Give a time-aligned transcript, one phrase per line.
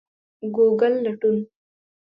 [0.55, 1.37] ګوګل لټون